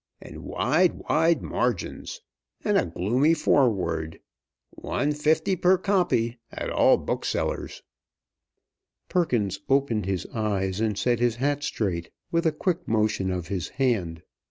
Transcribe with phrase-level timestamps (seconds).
[0.19, 2.21] And wide, wide margins.
[2.63, 4.19] And a gloomy foreword.
[4.71, 7.83] One fifty per copy, at all booksellers."
[9.09, 13.69] Perkins opened his eyes and set his hat straight with a quick motion of his
[13.77, 14.23] hand.